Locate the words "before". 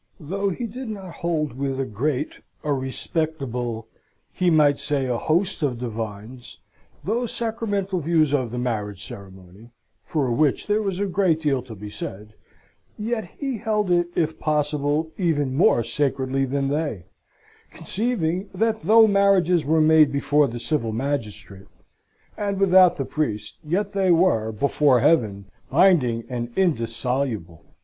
20.11-20.47, 24.51-25.01